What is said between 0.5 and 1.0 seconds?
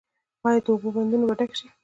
د اوبو